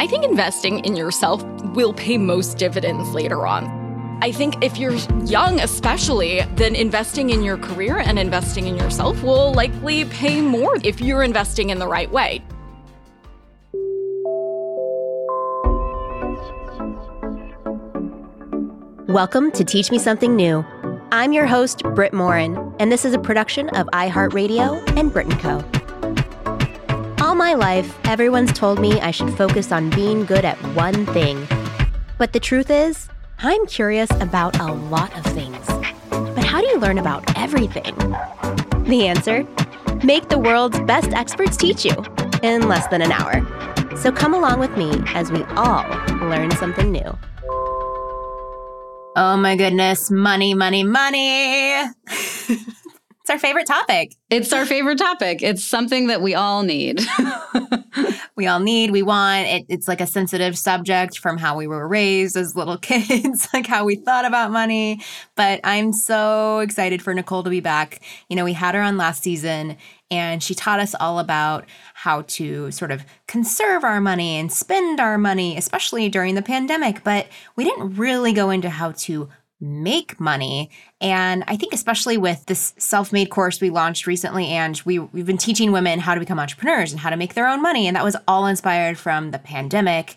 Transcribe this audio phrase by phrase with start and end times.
[0.00, 1.42] I think investing in yourself
[1.74, 4.18] will pay most dividends later on.
[4.22, 4.94] I think if you're
[5.24, 10.76] young, especially, then investing in your career and investing in yourself will likely pay more
[10.84, 12.44] if you're investing in the right way.
[19.08, 20.64] Welcome to Teach Me Something New.
[21.10, 25.40] I'm your host, Brit Morin, and this is a production of iHeartRadio and Brit &
[25.40, 25.64] Co.
[27.38, 31.46] My life, everyone's told me I should focus on being good at one thing.
[32.18, 35.64] But the truth is, I'm curious about a lot of things.
[36.10, 37.94] But how do you learn about everything?
[38.88, 39.46] The answer?
[40.02, 41.94] Make the world's best experts teach you
[42.42, 43.46] in less than an hour.
[43.96, 47.16] So come along with me as we all learn something new.
[49.14, 51.84] Oh my goodness, money, money, money.
[53.28, 54.16] It's our favorite topic.
[54.30, 55.42] It's our favorite topic.
[55.42, 56.98] It's something that we all need.
[58.36, 59.46] we all need, we want.
[59.46, 63.66] It, it's like a sensitive subject from how we were raised as little kids, like
[63.66, 65.02] how we thought about money.
[65.36, 68.00] But I'm so excited for Nicole to be back.
[68.30, 69.76] You know, we had her on last season
[70.10, 75.00] and she taught us all about how to sort of conserve our money and spend
[75.00, 77.04] our money, especially during the pandemic.
[77.04, 79.28] But we didn't really go into how to
[79.60, 80.70] make money.
[81.00, 85.36] And I think especially with this self-made course we launched recently and we we've been
[85.36, 88.04] teaching women how to become entrepreneurs and how to make their own money and that
[88.04, 90.16] was all inspired from the pandemic.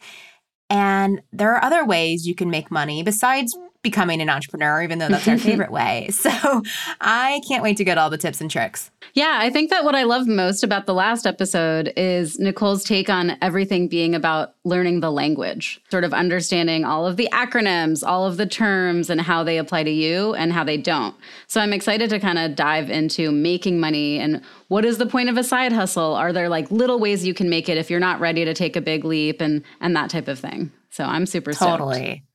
[0.70, 5.08] And there are other ways you can make money besides becoming an entrepreneur, even though
[5.08, 6.10] that's our favorite way.
[6.12, 6.62] So
[7.02, 8.92] I can't wait to get all the tips and tricks.
[9.14, 13.10] Yeah, I think that what I love most about the last episode is Nicole's take
[13.10, 18.26] on everything being about learning the language, sort of understanding all of the acronyms, all
[18.26, 21.16] of the terms, and how they apply to you and how they don't.
[21.48, 25.28] So I'm excited to kind of dive into making money and what is the point
[25.28, 26.16] of a side hustle?
[26.16, 28.78] Are there like little ways you can make it if you're not ready to take
[28.78, 30.72] a big leap and and that type of thing?
[30.92, 31.96] So I'm super totally.
[31.96, 32.31] Stoked.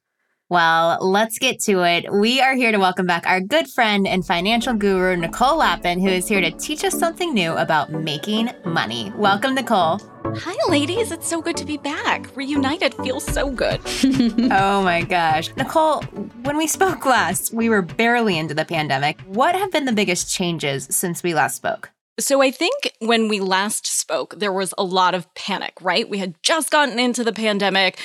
[0.48, 2.06] Well, let's get to it.
[2.12, 6.06] We are here to welcome back our good friend and financial guru, Nicole Lapin, who
[6.06, 9.12] is here to teach us something new about making money.
[9.16, 9.98] Welcome, Nicole.
[10.24, 11.10] Hi, ladies.
[11.10, 12.28] It's so good to be back.
[12.36, 13.80] Reunited feels so good.
[14.52, 15.50] oh my gosh.
[15.56, 16.02] Nicole,
[16.42, 19.20] when we spoke last, we were barely into the pandemic.
[19.22, 21.90] What have been the biggest changes since we last spoke?
[22.20, 26.08] So I think when we last spoke, there was a lot of panic, right?
[26.08, 27.98] We had just gotten into the pandemic.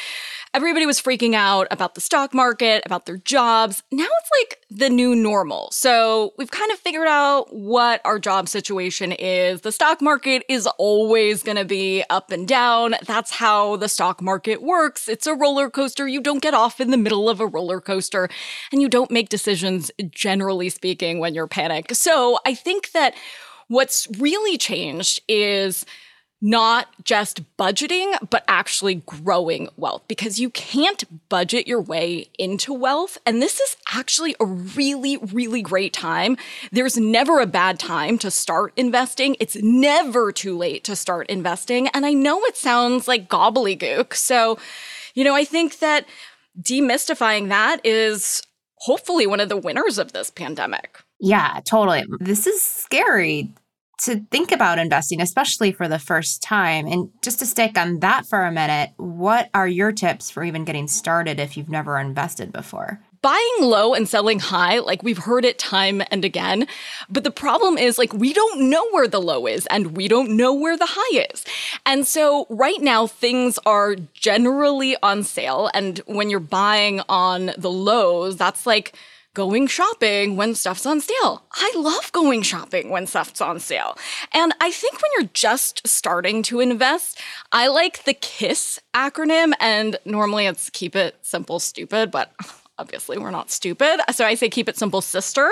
[0.54, 3.84] Everybody was freaking out about the stock market, about their jobs.
[3.90, 5.72] Now it's like the new normal.
[5.72, 9.62] So we've kind of figured out what our job situation is.
[9.62, 12.96] The stock market is always going to be up and down.
[13.08, 15.08] That's how the stock market works.
[15.08, 16.06] It's a roller coaster.
[16.06, 18.28] You don't get off in the middle of a roller coaster
[18.74, 21.96] and you don't make decisions, generally speaking, when you're panicked.
[21.96, 23.16] So I think that
[23.70, 25.86] what's really changed is
[26.42, 33.20] not just budgeting, but actually growing wealth because you can't budget your way into wealth.
[33.28, 36.38] And this is actually a really, really great time.
[36.72, 39.36] There's never a bad time to start investing.
[39.40, 41.88] It's never too late to start investing.
[41.90, 44.16] And I know it sounds like gobbledygook.
[44.16, 44.58] So,
[45.14, 46.08] you know, I think that
[46.60, 48.42] demystifying that is
[48.78, 51.04] hopefully one of the winners of this pandemic.
[51.20, 52.04] Yeah, totally.
[52.20, 53.54] This is scary
[54.04, 56.88] to think about investing, especially for the first time.
[56.88, 60.66] And just to stick on that for a minute, what are your tips for even
[60.66, 63.00] getting started if you've never invested before?
[63.22, 66.68] buying low and selling high, like we've heard it time and again.
[67.10, 70.36] But the problem is, like, we don't know where the low is and we don't
[70.36, 71.46] know where the high is.
[71.86, 75.70] And so, right now, things are generally on sale.
[75.74, 78.96] And when you're buying on the lows, that's like,
[79.34, 81.44] going shopping when stuff's on sale.
[81.54, 83.98] I love going shopping when stuff's on sale.
[84.34, 87.20] And I think when you're just starting to invest,
[87.52, 92.34] I like the KISS acronym, and normally it's keep it simple, stupid, but
[92.78, 94.00] obviously we're not stupid.
[94.12, 95.50] So I say keep it simple, sister.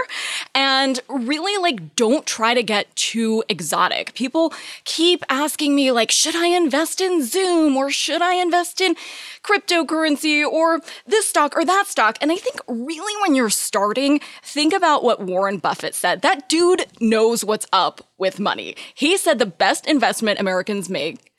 [0.56, 4.14] And really, like, don't try to get too exotic.
[4.16, 4.54] People
[4.84, 8.96] keep asking me, like, should I invest in Zoom or should I invest in
[9.44, 12.18] cryptocurrency or this stock or that stock?
[12.20, 16.22] And I think really when you're starting, think about what Warren Buffett said.
[16.22, 18.76] That dude knows what's up with money.
[18.96, 21.32] He said the best investment Americans make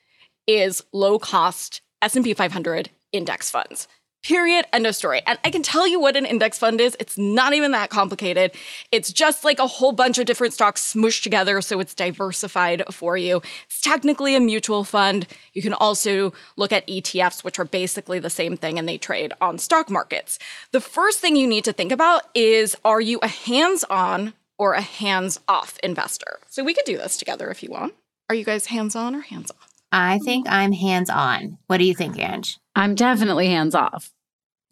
[0.46, 3.88] is low cost S&P 500 index funds.
[4.22, 4.66] Period.
[4.74, 5.22] End of story.
[5.26, 6.94] And I can tell you what an index fund is.
[7.00, 8.52] It's not even that complicated.
[8.92, 13.16] It's just like a whole bunch of different stocks smushed together so it's diversified for
[13.16, 13.40] you.
[13.64, 15.26] It's technically a mutual fund.
[15.54, 19.32] You can also look at ETFs, which are basically the same thing and they trade
[19.40, 20.38] on stock markets.
[20.72, 24.74] The first thing you need to think about is are you a hands on or
[24.74, 26.40] a hands off investor?
[26.50, 27.94] So we could do this together if you want.
[28.28, 29.69] Are you guys hands on or hands off?
[29.92, 31.58] I think I'm hands on.
[31.66, 32.58] What do you think, Ange?
[32.76, 34.12] I'm definitely hands off.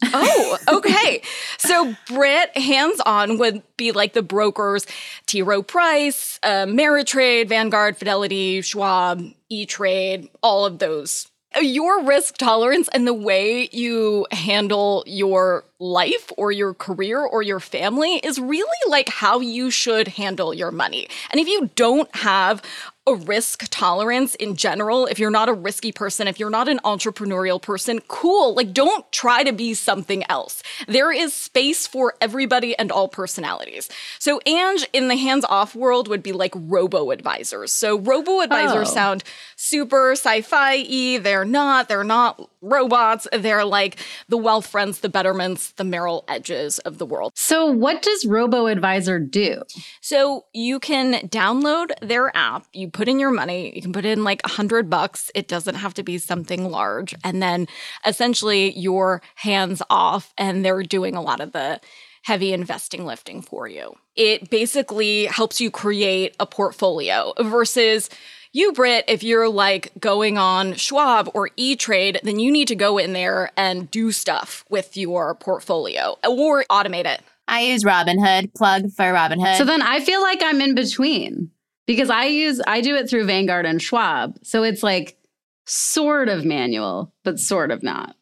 [0.03, 1.21] oh, okay.
[1.57, 4.87] So Brit hands on would be like the brokers
[5.25, 5.41] T.
[5.41, 11.27] Rowe Price, uh, Ameritrade, Vanguard, Fidelity, Schwab, E Trade, all of those.
[11.59, 17.59] Your risk tolerance and the way you handle your life or your career or your
[17.59, 21.07] family is really like how you should handle your money.
[21.31, 22.61] And if you don't have
[23.09, 26.79] a risk tolerance in general, if you're not a risky person, if you're not an
[26.85, 28.55] entrepreneurial person, cool.
[28.55, 30.63] Like, don't try to be something else.
[30.87, 33.89] There is space for everybody and all personalities.
[34.19, 37.71] So, Ange in the hands off world would be like robo advisors.
[37.71, 38.93] So, robo advisors Oh.
[38.93, 39.23] sound
[39.55, 41.17] super sci fi y.
[41.21, 41.87] They're not.
[41.89, 43.27] They're not robots.
[43.31, 43.97] They're like
[44.27, 47.31] the Wealthfronts, the betterments, the Merrill Edges of the world.
[47.35, 49.63] So, what does Robo Advisor do?
[50.01, 52.65] So you can download their app.
[52.73, 53.73] You put in your money.
[53.73, 55.31] You can put in like a hundred bucks.
[55.33, 57.15] It doesn't have to be something large.
[57.23, 57.65] And then
[58.05, 61.79] essentially you're hands off and they're doing a lot of the
[62.23, 63.95] heavy investing lifting for you.
[64.17, 68.09] It basically helps you create a portfolio versus
[68.51, 72.75] you, Brit, if you're like going on Schwab or E Trade, then you need to
[72.75, 77.21] go in there and do stuff with your portfolio or automate it.
[77.47, 78.53] I use Robinhood.
[78.55, 79.57] Plug for Robinhood.
[79.57, 81.51] So then I feel like I'm in between
[81.89, 84.37] because I use I do it through Vanguard and Schwab.
[84.43, 85.17] So it's like
[85.65, 88.15] sort of manual, but sort of not.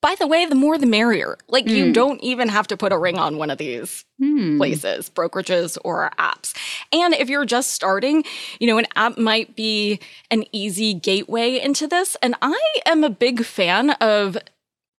[0.00, 1.38] by the way, the more the merrier.
[1.48, 1.94] Like you Mm.
[1.94, 4.58] don't even have to put a ring on one of these Hmm.
[4.58, 6.54] places, brokerages or apps.
[6.92, 8.22] And if you're just starting,
[8.60, 9.98] you know, an app might be
[10.30, 12.16] an easy gateway into this.
[12.22, 14.36] And I am a big fan of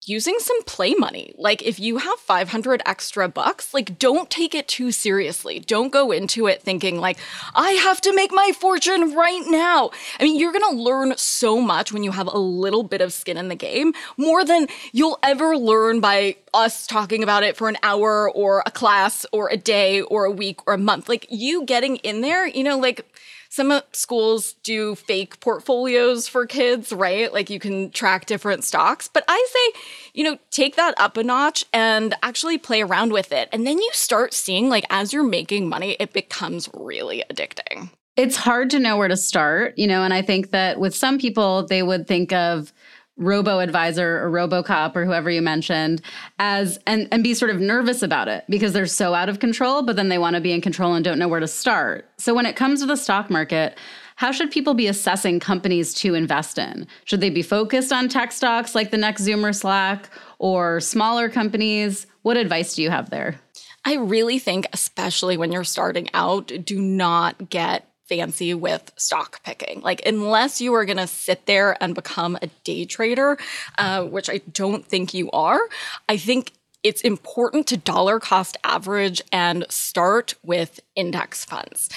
[0.07, 1.33] using some play money.
[1.37, 5.59] Like if you have 500 extra bucks, like don't take it too seriously.
[5.59, 7.17] Don't go into it thinking like
[7.53, 9.91] I have to make my fortune right now.
[10.19, 13.13] I mean, you're going to learn so much when you have a little bit of
[13.13, 17.67] skin in the game, more than you'll ever learn by us talking about it for
[17.67, 21.09] an hour or a class or a day or a week or a month.
[21.09, 23.05] Like you getting in there, you know, like
[23.55, 27.31] some schools do fake portfolios for kids, right?
[27.31, 29.07] Like you can track different stocks.
[29.07, 29.79] But I say,
[30.13, 33.47] you know, take that up a notch and actually play around with it.
[33.53, 37.91] And then you start seeing, like, as you're making money, it becomes really addicting.
[38.17, 41.17] It's hard to know where to start, you know, and I think that with some
[41.17, 42.73] people, they would think of
[43.17, 46.01] robo advisor or robocop or whoever you mentioned
[46.37, 49.81] as and and be sort of nervous about it because they're so out of control
[49.81, 52.09] but then they want to be in control and don't know where to start.
[52.17, 53.77] So when it comes to the stock market
[54.17, 56.87] how should people be assessing companies to invest in?
[57.03, 60.09] Should they be focused on tech stocks like the next zoom or slack
[60.39, 62.07] or smaller companies?
[62.21, 63.39] What advice do you have there?
[63.83, 69.81] I really think, especially when you're starting out, do not get fancy with stock picking.
[69.81, 73.37] Like, unless you are going to sit there and become a day trader,
[73.77, 75.59] uh, which I don't think you are,
[76.07, 76.51] I think
[76.83, 81.89] it's important to dollar cost average and start with index funds.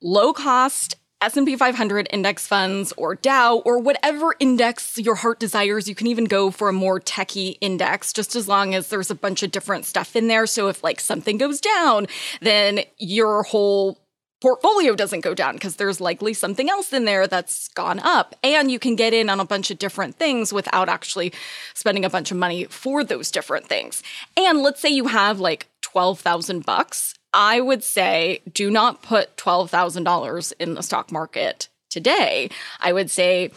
[0.00, 5.86] Low cost S&P 500 index funds or Dow or whatever index your heart desires.
[5.86, 9.14] You can even go for a more techie index just as long as there's a
[9.14, 10.46] bunch of different stuff in there.
[10.46, 12.06] So if like something goes down,
[12.40, 13.98] then your whole
[14.40, 18.34] portfolio doesn't go down because there's likely something else in there that's gone up.
[18.42, 21.32] And you can get in on a bunch of different things without actually
[21.74, 24.02] spending a bunch of money for those different things.
[24.36, 27.14] And let's say you have like 12,000 bucks.
[27.32, 32.50] I would say do not put $12,000 in the stock market today.
[32.80, 33.50] I would say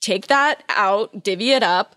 [0.00, 1.94] take that out, divvy it up,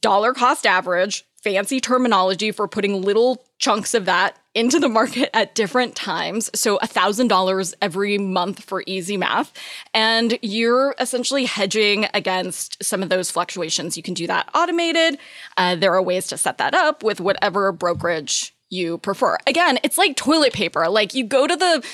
[0.00, 5.54] dollar cost average, fancy terminology for putting little chunks of that into the market at
[5.54, 6.50] different times.
[6.54, 9.52] So $1,000 every month for easy math.
[9.92, 13.96] And you're essentially hedging against some of those fluctuations.
[13.96, 15.18] You can do that automated.
[15.58, 19.38] Uh, there are ways to set that up with whatever brokerage you prefer.
[19.46, 20.88] Again, it's like toilet paper.
[20.88, 21.86] Like you go to the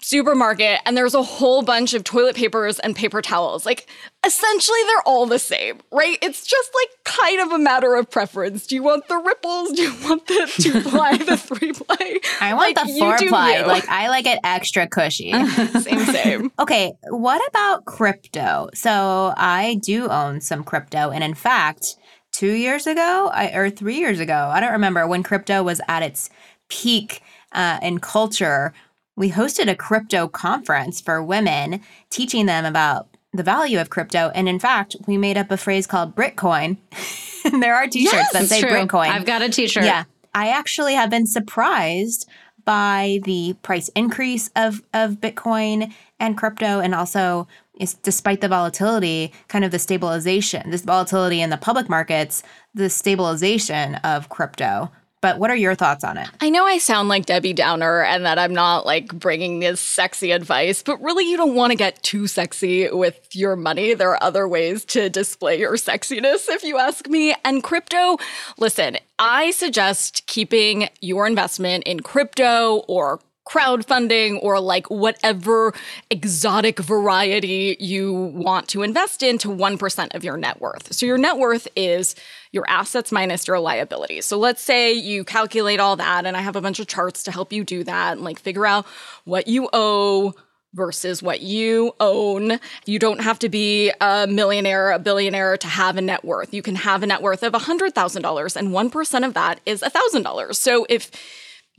[0.00, 3.66] supermarket and there's a whole bunch of toilet papers and paper towels.
[3.66, 3.86] Like
[4.24, 6.18] essentially they're all the same, right?
[6.22, 8.66] It's just like kind of a matter of preference.
[8.66, 9.72] Do you want the ripples?
[9.76, 12.18] Do you want the two ply, the three ply?
[12.40, 13.62] I want Like, the four ply.
[13.62, 15.32] Like I like it extra cushy.
[15.80, 16.52] same, same.
[16.58, 18.70] okay, what about crypto?
[18.74, 21.96] So I do own some crypto, and in fact,
[22.32, 26.02] two years ago, I, or three years ago, I don't remember when crypto was at
[26.02, 26.30] its
[26.68, 28.72] peak uh, in culture.
[29.20, 34.32] We hosted a crypto conference for women, teaching them about the value of crypto.
[34.34, 36.78] And in fact, we made up a phrase called Britcoin.
[37.44, 38.70] and there are t-shirts Yes, that say true.
[38.70, 39.08] Britcoin.
[39.08, 40.04] i've got a t-shirt Yeah.
[40.34, 42.30] I actually have been surprised
[42.64, 46.80] by the price increase of, of Bitcoin and crypto.
[46.80, 47.46] And also,
[47.78, 52.88] is despite the volatility, kind of the stabilization, this volatility in the public markets, the
[52.88, 54.90] stabilization of crypto.
[55.22, 56.28] But what are your thoughts on it?
[56.40, 60.30] I know I sound like Debbie Downer and that I'm not like bringing this sexy
[60.30, 63.92] advice, but really, you don't want to get too sexy with your money.
[63.92, 67.34] There are other ways to display your sexiness, if you ask me.
[67.44, 68.16] And crypto,
[68.58, 75.74] listen, I suggest keeping your investment in crypto or crowdfunding or like whatever
[76.08, 80.92] exotic variety you want to invest in to 1% of your net worth.
[80.92, 82.14] So your net worth is
[82.52, 84.24] your assets minus your liabilities.
[84.24, 87.32] So let's say you calculate all that and I have a bunch of charts to
[87.32, 88.86] help you do that and like figure out
[89.24, 90.34] what you owe
[90.72, 92.60] versus what you own.
[92.86, 96.54] You don't have to be a millionaire, a billionaire to have a net worth.
[96.54, 100.54] You can have a net worth of $100,000 and 1% of that is $1,000.
[100.54, 101.10] So if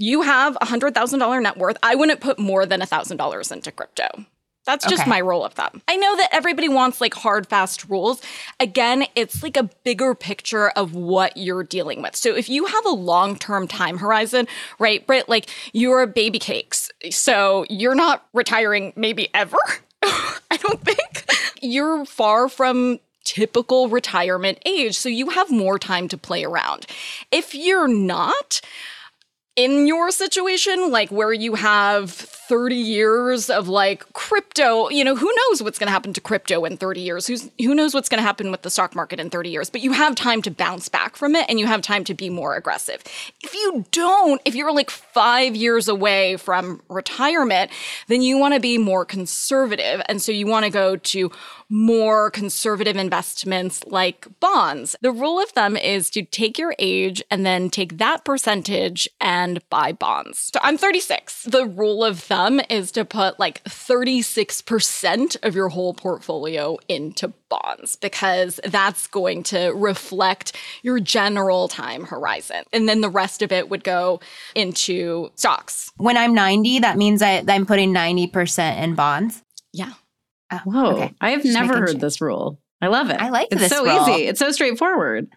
[0.02, 4.08] you have a $100,000 net worth, I wouldn't put more than a $1,000 into crypto.
[4.64, 5.10] That's just Okay.
[5.10, 5.82] my rule of thumb.
[5.88, 8.22] I know that everybody wants like hard, fast rules.
[8.60, 12.16] Again, it's like a bigger picture of what you're dealing with.
[12.16, 16.38] So if you have a long term time horizon, right, Brit, like you're a baby
[16.38, 16.92] cakes.
[17.10, 19.58] So you're not retiring maybe ever.
[20.04, 21.26] I don't think.
[21.64, 24.96] You're far from typical retirement age.
[24.96, 26.86] So you have more time to play around.
[27.32, 28.62] If you're not,
[29.56, 35.32] in your situation, like where you have 30 years of like crypto, you know, who
[35.36, 37.28] knows what's going to happen to crypto in 30 years?
[37.28, 39.70] Who's, who knows what's going to happen with the stock market in 30 years?
[39.70, 42.30] But you have time to bounce back from it and you have time to be
[42.30, 43.04] more aggressive.
[43.44, 47.72] If you don't, if you're like five years away from retirement,
[48.08, 50.02] then you want to be more conservative.
[50.08, 51.32] And so you want to go to
[51.72, 54.96] more conservative investments like bonds.
[55.02, 59.68] The rule of thumb is to take your age and then take that percentage and
[59.70, 60.52] buy bonds.
[60.54, 61.44] So I'm 36.
[61.44, 67.96] The rule of thumb is to put like 36% of your whole portfolio into bonds
[67.96, 72.64] because that's going to reflect your general time horizon.
[72.74, 74.20] And then the rest of it would go
[74.56, 75.92] into stocks.
[75.96, 79.42] When I'm 90, that means I, I'm putting 90% in bonds.
[79.72, 79.94] Yeah.
[80.52, 80.86] Oh, Whoa.
[80.96, 81.14] okay.
[81.22, 82.00] I have Just never heard sure.
[82.00, 82.60] this rule.
[82.82, 83.22] I love it.
[83.22, 84.10] I like it's this so rule.
[84.10, 84.28] easy.
[84.28, 85.28] It's so straightforward.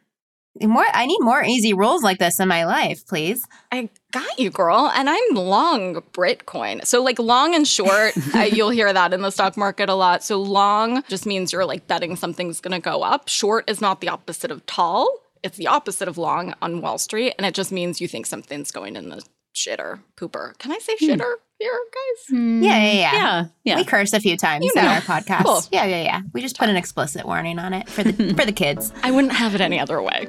[0.63, 3.45] More, I need more easy rules like this in my life, please.
[3.73, 4.91] I got you, girl.
[4.95, 6.87] And I'm long Bitcoin.
[6.87, 10.23] So, like, long and short, uh, you'll hear that in the stock market a lot.
[10.23, 13.29] So, long just means you're like betting something's going to go up.
[13.29, 15.09] Short is not the opposite of tall,
[15.43, 17.35] it's the opposite of long on Wall Street.
[17.37, 19.23] And it just means you think something's going in the
[19.57, 20.57] shitter, pooper.
[20.59, 22.27] Can I say shitter here, guys?
[22.31, 23.13] Yeah, yeah, mm, yeah.
[23.13, 23.45] Yeah.
[23.65, 23.77] Yeah.
[23.77, 24.91] We curse a few times You in know.
[24.91, 25.45] our podcast.
[25.45, 25.63] Cool.
[25.73, 26.21] Yeah, yeah, yeah.
[26.33, 28.93] We just put an explicit warning on it for the for the kids.
[29.03, 30.29] I wouldn't have it any other way.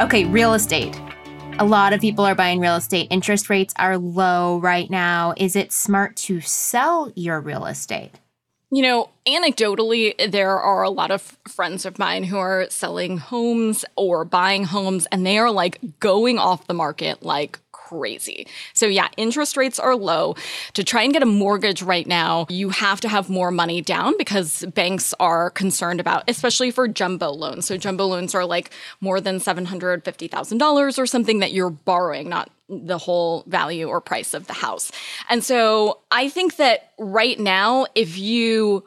[0.00, 0.98] Okay, real estate.
[1.58, 3.06] A lot of people are buying real estate.
[3.10, 5.34] Interest rates are low right now.
[5.36, 8.10] Is it smart to sell your real estate?
[8.70, 13.84] You know, anecdotally, there are a lot of friends of mine who are selling homes
[13.94, 17.60] or buying homes, and they are like going off the market like
[17.92, 18.46] crazy.
[18.72, 20.34] So, yeah, interest rates are low.
[20.74, 24.16] To try and get a mortgage right now, you have to have more money down
[24.16, 27.66] because banks are concerned about, especially for jumbo loans.
[27.66, 28.70] So, jumbo loans are like
[29.00, 34.46] more than $750,000 or something that you're borrowing, not the whole value or price of
[34.46, 34.90] the house.
[35.28, 38.84] And so I think that right now, if you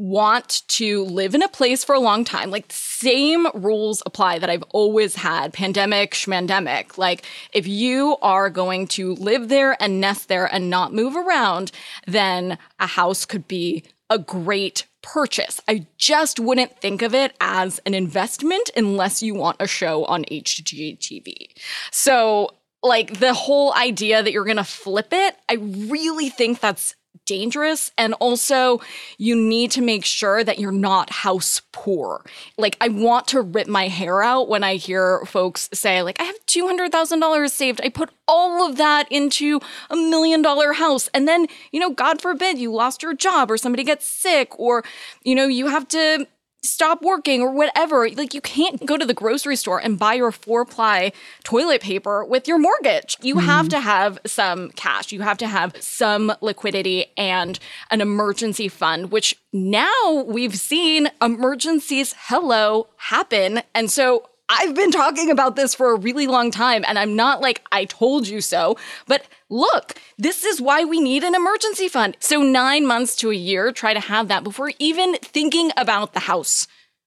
[0.00, 4.48] want to live in a place for a long time, like same rules apply that
[4.48, 6.96] I've always had, pandemic, schmandemic.
[6.96, 11.70] Like if you are going to live there and nest there and not move around,
[12.06, 15.60] then a house could be a great purchase.
[15.68, 20.24] I just wouldn't think of it as an investment unless you want a show on
[20.24, 21.50] HGTV.
[21.90, 26.94] So like the whole idea that you're going to flip it, I really think that's
[27.26, 27.92] dangerous.
[27.96, 28.80] And also,
[29.18, 32.24] you need to make sure that you're not house poor.
[32.58, 36.24] Like, I want to rip my hair out when I hear folks say, like, I
[36.24, 37.80] have $200,000 saved.
[37.84, 41.08] I put all of that into a million dollar house.
[41.14, 44.84] And then, you know, God forbid you lost your job or somebody gets sick or,
[45.22, 46.26] you know, you have to
[46.62, 48.08] stop working or whatever.
[48.10, 51.12] Like you can't go to the grocery store and buy your four ply
[51.44, 53.16] toilet paper with your mortgage.
[53.22, 53.46] You mm-hmm.
[53.46, 55.12] have to have some cash.
[55.12, 57.58] You have to have some liquidity and
[57.90, 63.62] an emergency fund, which now we've seen emergencies, hello, happen.
[63.74, 67.40] And so I've been talking about this for a really long time, and I'm not
[67.40, 68.76] like, I told you so,
[69.06, 72.16] but look, this is why we need an emergency fund.
[72.18, 76.20] So, nine months to a year, try to have that before even thinking about the
[76.20, 76.66] house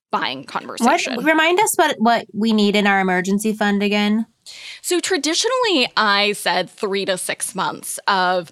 [0.09, 1.17] buying conversation.
[1.17, 4.25] What, remind us what, what we need in our emergency fund again.
[4.81, 8.51] So, traditionally, I said three to six months of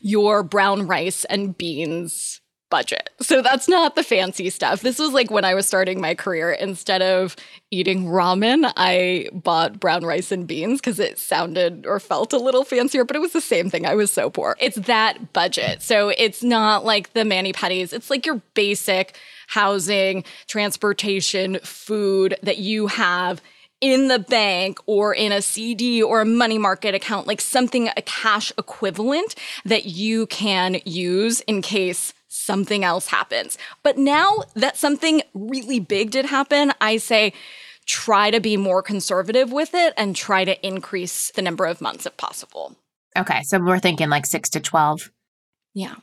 [0.00, 2.41] your brown rice and beans
[2.72, 3.10] budget.
[3.20, 4.80] So that's not the fancy stuff.
[4.80, 6.52] This was like when I was starting my career.
[6.52, 7.36] Instead of
[7.70, 12.64] eating ramen, I bought brown rice and beans because it sounded or felt a little
[12.64, 13.84] fancier, but it was the same thing.
[13.84, 14.56] I was so poor.
[14.58, 15.82] It's that budget.
[15.82, 17.92] So it's not like the mani pedis.
[17.92, 23.42] It's like your basic housing, transportation, food that you have
[23.82, 28.02] in the bank or in a CD or a money market account, like something, a
[28.02, 29.34] cash equivalent
[29.66, 33.58] that you can use in case something else happens.
[33.82, 37.34] But now that something really big did happen, I say,
[37.86, 42.06] try to be more conservative with it and try to increase the number of months
[42.06, 42.76] if possible.
[43.16, 43.42] Okay.
[43.42, 45.10] So we're thinking like six to 12.
[45.74, 45.96] Yeah,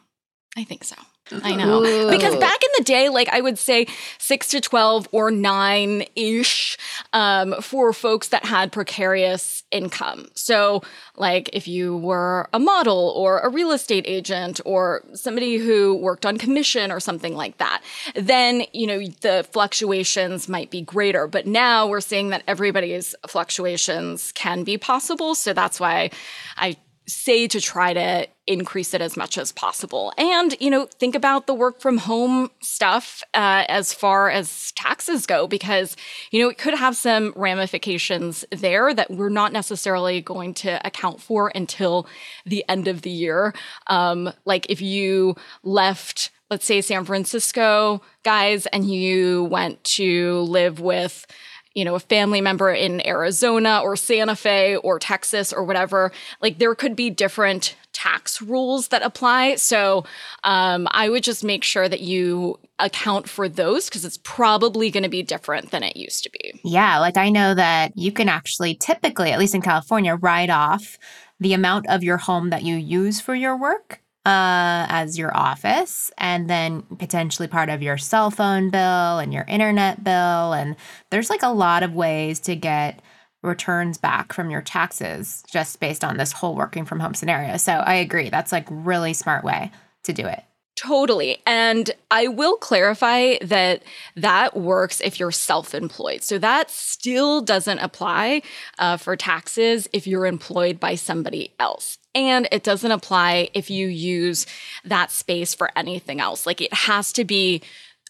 [0.56, 0.96] I think so.
[1.32, 1.84] I know.
[1.84, 2.12] Ooh.
[2.12, 6.78] Because back in the day, like I would say six to 12 or nine ish
[7.14, 10.28] um, for folks that had precarious income.
[10.34, 10.82] So,
[11.16, 16.26] like if you were a model or a real estate agent or somebody who worked
[16.26, 17.82] on commission or something like that,
[18.16, 21.28] then, you know, the fluctuations might be greater.
[21.28, 25.36] But now we're seeing that everybody's fluctuations can be possible.
[25.36, 26.12] So that's why
[26.58, 26.78] I
[27.10, 30.12] say to try to increase it as much as possible.
[30.18, 35.26] And, you know, think about the work from home stuff uh, as far as taxes
[35.26, 35.96] go, because,
[36.32, 41.22] you know, it could have some ramifications there that we're not necessarily going to account
[41.22, 42.08] for until
[42.46, 43.54] the end of the year.
[43.88, 50.80] Um, like if you left, let's say, San Francisco, guys, and you went to live
[50.80, 51.28] with,
[51.76, 56.58] you know, a family member in Arizona or Santa Fe or Texas or whatever, like
[56.58, 59.56] there could be different tax rules that apply.
[59.56, 60.06] So
[60.44, 65.04] um, I would just make sure that you account for those because it's probably going
[65.04, 66.62] to be different than it used to be.
[66.64, 67.00] Yeah.
[67.00, 70.98] Like I know that you can actually typically, at least in California, write off
[71.40, 76.12] the amount of your home that you use for your work uh, as your office,
[76.18, 80.54] and then potentially part of your cell phone bill and your internet bill.
[80.54, 80.76] And
[81.10, 83.02] there's like a lot of ways to get
[83.42, 87.58] returns back from your taxes just based on this whole working from home scenario.
[87.58, 88.30] So I agree.
[88.30, 89.72] That's like really smart way
[90.04, 90.44] to do it.
[90.80, 91.42] Totally.
[91.46, 93.84] And I will clarify that
[94.16, 96.24] that works if you're self employed.
[96.24, 98.44] So that still doesn't apply
[98.78, 101.98] uh, for taxes if you're employed by somebody else.
[102.16, 104.46] And it doesn't apply if you use
[104.86, 106.46] that space for anything else.
[106.46, 107.62] Like it has to be,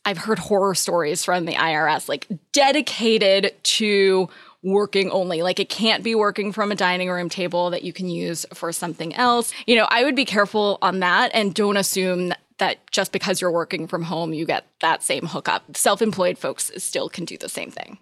[0.05, 4.29] I've heard horror stories from the IRS, like dedicated to
[4.63, 5.41] working only.
[5.41, 8.71] Like it can't be working from a dining room table that you can use for
[8.71, 9.53] something else.
[9.65, 13.51] You know, I would be careful on that and don't assume that just because you're
[13.51, 15.75] working from home, you get that same hookup.
[15.75, 17.97] Self employed folks still can do the same thing.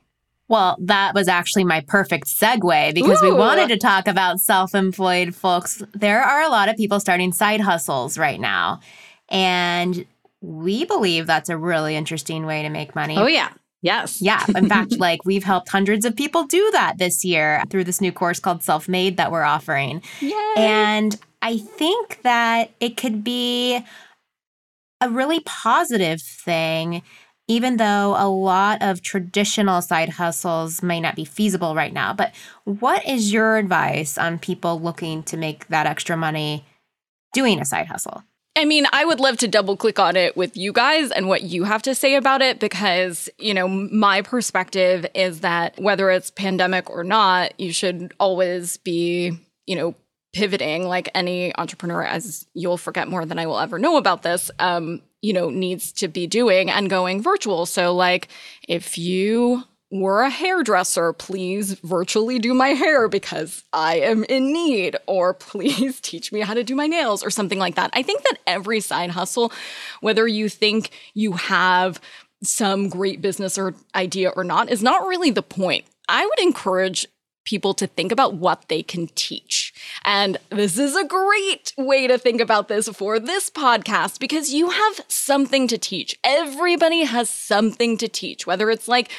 [0.50, 3.32] Well, that was actually my perfect segue because Ooh.
[3.32, 5.84] we wanted to talk about self employed folks.
[5.93, 8.80] There are a lot of people starting side hustles right now.
[9.30, 10.06] And
[10.41, 13.17] we believe that's a really interesting way to make money.
[13.17, 13.50] Oh, yeah.
[13.81, 14.21] Yes.
[14.21, 14.43] Yeah.
[14.55, 18.11] In fact, like we've helped hundreds of people do that this year through this new
[18.11, 20.01] course called Self Made that we're offering.
[20.21, 20.53] Yay.
[20.57, 23.83] And I think that it could be
[24.99, 27.03] a really positive thing,
[27.47, 32.13] even though a lot of traditional side hustles may not be feasible right now.
[32.13, 36.65] But what is your advice on people looking to make that extra money
[37.33, 38.23] doing a side hustle?
[38.58, 41.43] I mean, I would love to double click on it with you guys and what
[41.43, 46.32] you have to say about it because, you know, my perspective is that whether it's
[46.32, 49.32] pandemic or not, you should always be,
[49.67, 49.93] you know,
[50.34, 54.52] pivoting like any entrepreneur as you'll forget more than i will ever know about this
[54.60, 57.65] um, you know needs to be doing and going virtual.
[57.65, 58.28] So like
[58.67, 64.95] if you were a hairdresser please virtually do my hair because i am in need
[65.08, 68.23] or please teach me how to do my nails or something like that i think
[68.23, 69.52] that every side hustle
[70.02, 72.02] whether you think you have
[72.43, 77.08] some great business or idea or not is not really the point i would encourage
[77.47, 79.73] people to think about what they can teach.
[80.04, 84.69] And this is a great way to think about this for this podcast because you
[84.69, 86.19] have something to teach.
[86.26, 89.10] Everybody has something to teach, whether it's like,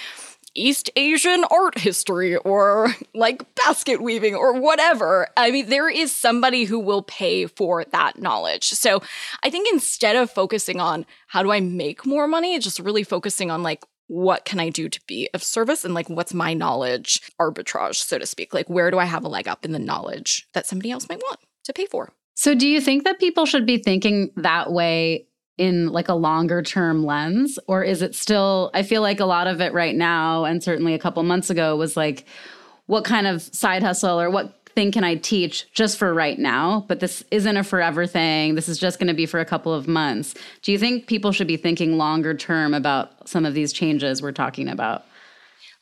[0.59, 5.29] East Asian art history or like basket weaving or whatever.
[5.37, 8.69] I mean, there is somebody who will pay for that knowledge.
[8.69, 9.01] So
[9.43, 13.51] I think instead of focusing on how do I make more money, just really focusing
[13.51, 17.21] on like, what can I do to be of service and like what's my knowledge
[17.41, 18.55] arbitrage, so to speak?
[18.55, 21.19] Like, where do I have a leg up in the knowledge that somebody else might
[21.19, 22.13] want to pay for?
[22.35, 25.28] So, do you think that people should be thinking that way
[25.59, 29.47] in like a longer term lens or is it still I feel like a lot
[29.47, 32.25] of it right now and certainly a couple months ago was like
[32.87, 36.85] what kind of side hustle or what thing can I teach just for right now?
[36.87, 38.55] But this isn't a forever thing.
[38.55, 40.35] This is just going to be for a couple of months.
[40.63, 44.31] Do you think people should be thinking longer term about some of these changes we're
[44.31, 45.05] talking about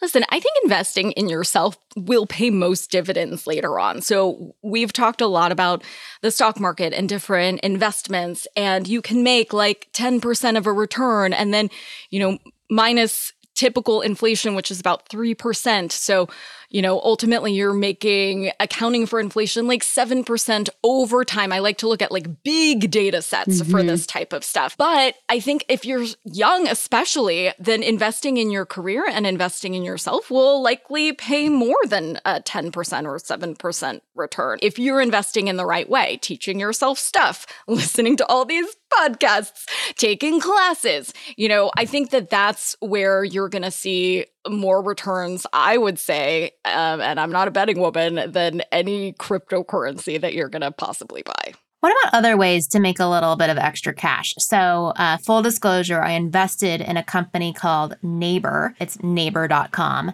[0.03, 4.03] Listen, I think investing in yourself will pay most dividends later on.
[4.03, 5.83] So, we've talked a lot about
[6.21, 11.33] the stock market and different investments, and you can make like 10% of a return
[11.33, 11.71] and then,
[12.11, 12.39] you know,
[12.71, 15.91] minus typical inflation, which is about 3%.
[15.91, 16.29] So,
[16.71, 21.53] you know, ultimately you're making accounting for inflation like 7% over time.
[21.53, 23.71] I like to look at like big data sets mm-hmm.
[23.71, 24.77] for this type of stuff.
[24.77, 29.83] But I think if you're young, especially, then investing in your career and investing in
[29.83, 32.75] yourself will likely pay more than a 10%
[33.05, 34.59] or 7% return.
[34.63, 39.65] If you're investing in the right way, teaching yourself stuff, listening to all these podcasts,
[39.97, 45.47] taking classes, you know, I think that that's where you're going to see more returns,
[45.53, 50.49] I would say, um, and I'm not a betting woman, than any cryptocurrency that you're
[50.49, 51.55] going to possibly buy.
[51.81, 54.35] What about other ways to make a little bit of extra cash?
[54.39, 58.75] So, uh, full disclosure, I invested in a company called Neighbor.
[58.81, 60.13] It's neighbor.com.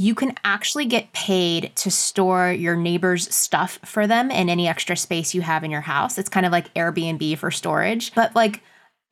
[0.00, 4.96] You can actually get paid to store your neighbor's stuff for them in any extra
[4.96, 6.16] space you have in your house.
[6.16, 8.62] It's kind of like Airbnb for storage, but like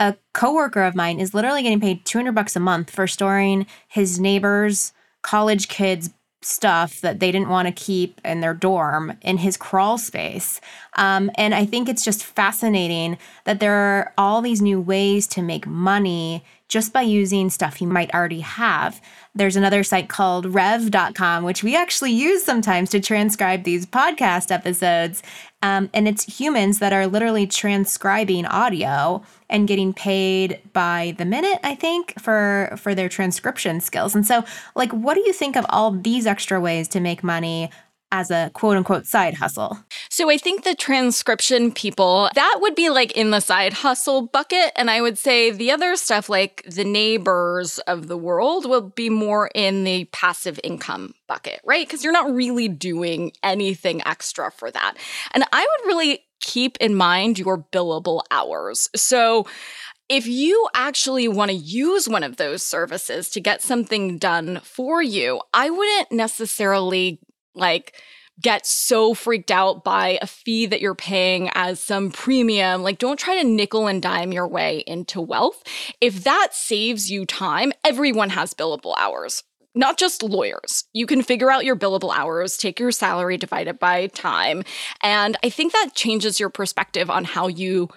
[0.00, 4.18] a coworker of mine is literally getting paid 200 bucks a month for storing his
[4.18, 6.08] neighbor's college kids
[6.40, 10.58] stuff that they didn't want to keep in their dorm in his crawl space.
[10.96, 15.42] Um, and I think it's just fascinating that there are all these new ways to
[15.42, 19.00] make money just by using stuff you might already have.
[19.38, 25.22] There's another site called rev.com, which we actually use sometimes to transcribe these podcast episodes.
[25.62, 31.60] Um, and it's humans that are literally transcribing audio and getting paid by the minute,
[31.62, 34.16] I think, for for their transcription skills.
[34.16, 37.70] And so, like, what do you think of all these extra ways to make money
[38.10, 39.78] as a quote unquote side hustle?
[40.18, 44.72] So I think the transcription people, that would be like in the side hustle bucket.
[44.74, 49.10] And I would say the other stuff, like the neighbors of the world, will be
[49.10, 51.86] more in the passive income bucket, right?
[51.86, 54.94] Because you're not really doing anything extra for that.
[55.34, 58.90] And I would really keep in mind your billable hours.
[58.96, 59.46] So
[60.08, 65.00] if you actually want to use one of those services to get something done for
[65.00, 67.20] you, I wouldn't necessarily
[67.54, 67.94] like
[68.40, 72.82] get so freaked out by a fee that you're paying as some premium.
[72.82, 75.62] Like, don't try to nickel and dime your way into wealth.
[76.00, 79.42] If that saves you time, everyone has billable hours.
[79.74, 80.84] Not just lawyers.
[80.92, 84.64] You can figure out your billable hours, take your salary, divide it by time.
[85.02, 87.88] And I think that changes your perspective on how you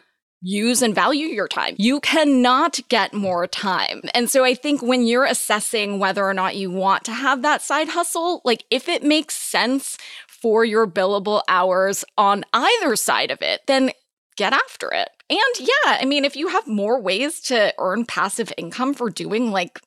[0.41, 1.75] use and value your time.
[1.77, 4.01] You cannot get more time.
[4.13, 7.61] And so I think when you're assessing whether or not you want to have that
[7.61, 9.97] side hustle, like if it makes sense
[10.41, 13.91] for your billable hours on either side of it, then
[14.37, 15.09] get after it.
[15.29, 19.51] And yeah, I mean, if you have more ways to earn passive income for doing
[19.51, 19.79] like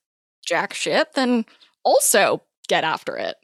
[0.47, 1.45] jack shit, then
[1.85, 3.37] also get after it.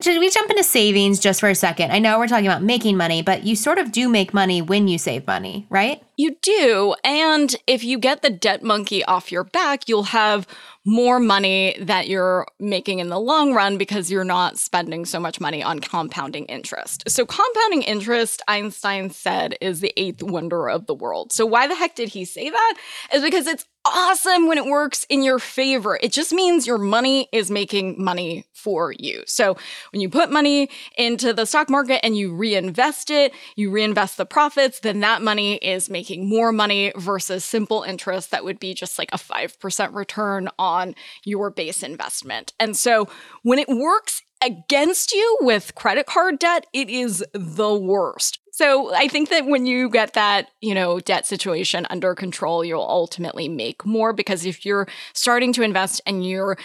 [0.00, 1.90] Should we jump into savings just for a second?
[1.90, 4.86] I know we're talking about making money, but you sort of do make money when
[4.86, 6.02] you save money, right?
[6.18, 6.96] You do.
[7.04, 10.48] And if you get the debt monkey off your back, you'll have
[10.84, 15.40] more money that you're making in the long run because you're not spending so much
[15.40, 17.04] money on compounding interest.
[17.08, 21.30] So, compounding interest, Einstein said, is the eighth wonder of the world.
[21.30, 22.74] So, why the heck did he say that?
[23.14, 25.98] Is because it's awesome when it works in your favor.
[26.02, 29.22] It just means your money is making money for you.
[29.26, 29.56] So
[29.92, 34.26] when you put money into the stock market and you reinvest it, you reinvest the
[34.26, 38.98] profits, then that money is making more money versus simple interest that would be just
[38.98, 40.94] like a 5% return on
[41.24, 42.52] your base investment.
[42.58, 43.08] And so
[43.42, 48.38] when it works against you with credit card debt, it is the worst.
[48.52, 52.82] So I think that when you get that, you know, debt situation under control, you'll
[52.82, 56.58] ultimately make more because if you're starting to invest and you're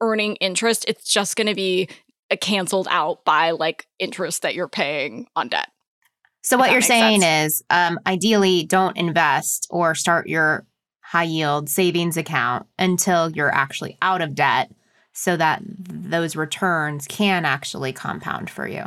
[0.00, 1.88] earning interest, it's just going to be
[2.30, 5.71] uh, canceled out by like interest that you're paying on debt.
[6.42, 7.54] So what you're saying sense.
[7.54, 10.66] is, um, ideally, don't invest or start your
[11.00, 14.72] high yield savings account until you're actually out of debt,
[15.12, 18.84] so that those returns can actually compound for you.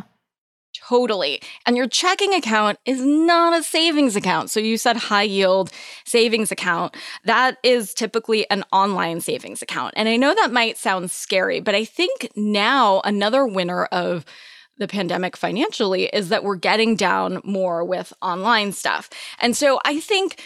[0.88, 1.42] Totally.
[1.66, 4.50] And your checking account is not a savings account.
[4.50, 5.72] So you said high yield
[6.06, 6.96] savings account.
[7.24, 9.94] That is typically an online savings account.
[9.96, 14.26] And I know that might sound scary, but I think now another winner of
[14.78, 19.10] the pandemic financially is that we're getting down more with online stuff.
[19.40, 20.42] And so I think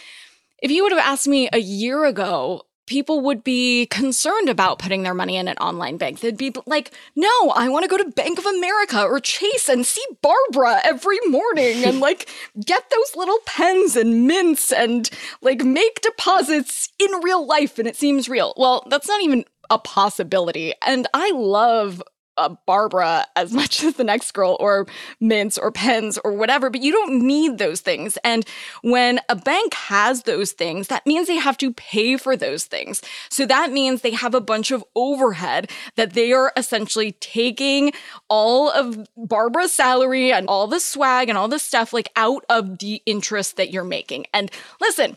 [0.62, 5.04] if you would have asked me a year ago, people would be concerned about putting
[5.04, 6.18] their money in an online bank.
[6.18, 9.86] They'd be like, no, I want to go to Bank of America or Chase and
[9.86, 12.28] see Barbara every morning and like
[12.66, 15.08] get those little pens and mints and
[15.40, 18.54] like make deposits in real life and it seems real.
[18.56, 20.74] Well, that's not even a possibility.
[20.84, 22.02] And I love
[22.40, 24.86] uh, Barbara as much as the next girl or
[25.20, 28.18] mints or pens or whatever, but you don't need those things.
[28.24, 28.44] And
[28.82, 33.02] when a bank has those things, that means they have to pay for those things.
[33.28, 37.92] So that means they have a bunch of overhead that they are essentially taking
[38.28, 42.78] all of Barbara's salary and all the swag and all the stuff like out of
[42.78, 44.26] the interest that you're making.
[44.32, 44.50] And
[44.80, 45.16] listen,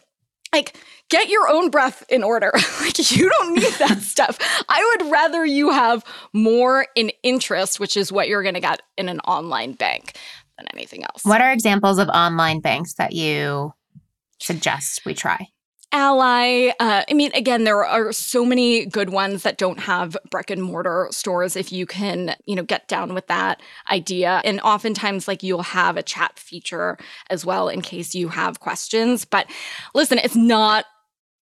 [0.54, 0.78] like
[1.14, 5.46] get your own breath in order like you don't need that stuff i would rather
[5.46, 9.74] you have more in interest which is what you're going to get in an online
[9.74, 10.18] bank
[10.58, 13.74] than anything else What are examples of online banks that you
[14.40, 15.48] suggest we try?
[15.96, 16.72] Ally.
[16.80, 20.62] Uh, I mean, again, there are so many good ones that don't have brick and
[20.62, 21.56] mortar stores.
[21.56, 25.96] If you can, you know, get down with that idea, and oftentimes, like you'll have
[25.96, 26.98] a chat feature
[27.30, 29.24] as well in case you have questions.
[29.24, 29.46] But
[29.94, 30.86] listen, it's not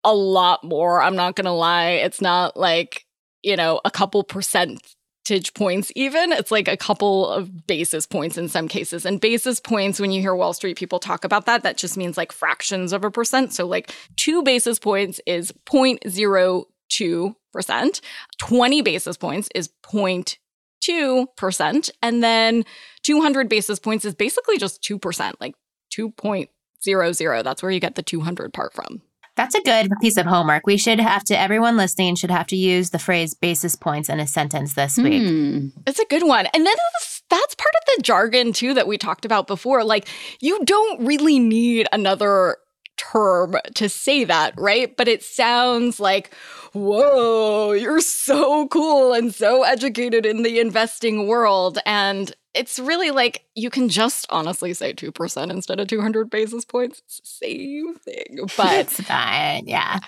[0.07, 0.99] a lot more.
[1.01, 1.89] I'm not gonna lie.
[1.89, 3.05] It's not like
[3.43, 6.31] you know a couple percentage points even.
[6.31, 9.05] It's like a couple of basis points in some cases.
[9.05, 12.15] And basis points when you hear wall street people talk about that that just means
[12.15, 13.51] like fractions of a percent.
[13.53, 18.01] So like 2 basis points is 0.02%
[18.39, 22.63] 20 basis points is 0.2% and then
[23.03, 25.55] 200 basis points is basically just 2% like
[25.91, 29.01] 2.00 that's where you get the 200 part from
[29.37, 30.65] That's a good piece of homework.
[30.67, 34.19] We should have to, everyone listening should have to use the phrase basis points in
[34.19, 35.21] a sentence this week.
[35.21, 35.67] Hmm.
[35.85, 36.47] It's a good one.
[36.47, 39.83] And then that's- that's part of the jargon too that we talked about before.
[39.83, 40.07] Like,
[40.39, 42.57] you don't really need another
[42.97, 44.95] term to say that, right?
[44.97, 46.33] But it sounds like,
[46.73, 51.77] whoa, you're so cool and so educated in the investing world.
[51.85, 57.01] And it's really like you can just honestly say 2% instead of 200 basis points.
[57.05, 58.39] It's the same thing.
[58.57, 59.67] But It's fine.
[59.67, 59.99] Yeah.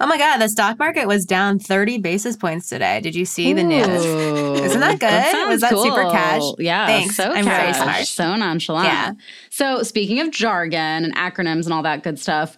[0.00, 0.38] Oh my God.
[0.38, 3.00] The stock market was down 30 basis points today.
[3.00, 4.04] Did you see the news?
[4.04, 5.30] Isn't that good?
[5.32, 6.42] sounds Was that super cash?
[6.58, 7.16] Yeah, Thanks.
[7.16, 8.06] so I'm very cash, smart.
[8.06, 8.86] so nonchalant.
[8.88, 9.12] Yeah.
[9.50, 12.56] So speaking of jargon and acronyms and all that good stuff,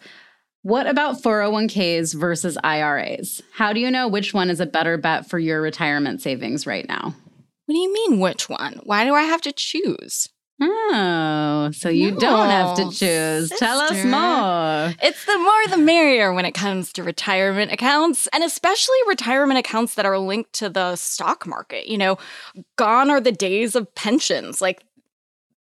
[0.63, 3.43] what about 401ks versus IRAs?
[3.53, 6.87] How do you know which one is a better bet for your retirement savings right
[6.89, 7.15] now?
[7.69, 8.81] What do you mean, which one?
[8.85, 10.31] Why do I have to choose?
[10.59, 13.51] Oh, so you don't have to No, choose.
[13.51, 14.95] Tell us more.
[15.07, 19.97] It's the more the merrier when it comes to retirement accounts, and especially retirement accounts
[19.97, 21.89] that are linked to the stock market.
[21.89, 22.17] You know,
[22.77, 24.63] gone are the days of pensions.
[24.63, 24.83] Like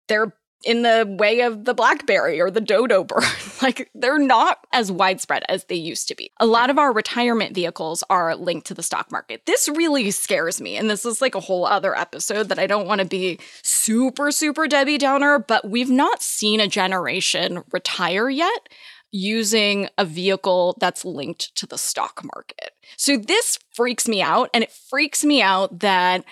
[0.08, 3.24] they're in the way of the blackberry or the dodo bird.
[3.62, 6.30] like they're not as widespread as they used to be.
[6.38, 9.42] A lot of our retirement vehicles are linked to the stock market.
[9.46, 10.76] This really scares me.
[10.76, 14.32] And this is like a whole other episode that I don't want to be super,
[14.32, 18.68] super Debbie Downer, but we've not seen a generation retire yet
[19.10, 22.72] using a vehicle that's linked to the stock market.
[22.96, 24.50] So this freaks me out.
[24.52, 26.24] And it freaks me out that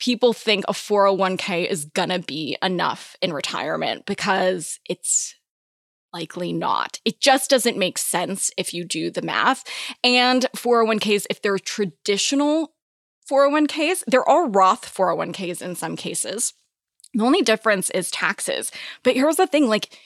[0.00, 5.36] people think a 401k is gonna be enough in retirement because it's
[6.12, 6.98] likely not.
[7.04, 9.64] It just doesn't make sense if you do the math.
[10.02, 12.72] And 401ks, if they're traditional
[13.30, 16.54] 401ks, there are Roth 401ks in some cases.
[17.14, 18.72] The only difference is taxes.
[19.02, 19.96] But here's the thing like,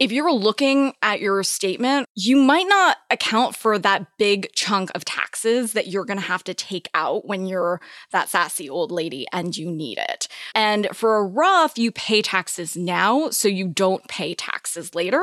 [0.00, 5.04] if you're looking at your statement, you might not account for that big chunk of
[5.04, 9.26] taxes that you're going to have to take out when you're that sassy old lady
[9.30, 10.26] and you need it.
[10.54, 15.22] And for a Roth, you pay taxes now so you don't pay taxes later.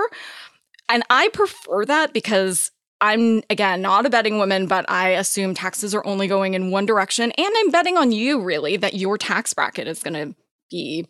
[0.87, 2.69] And I prefer that because
[3.01, 6.85] I'm, again, not a betting woman, but I assume taxes are only going in one
[6.85, 7.31] direction.
[7.31, 10.35] And I'm betting on you, really, that your tax bracket is going to
[10.69, 11.07] be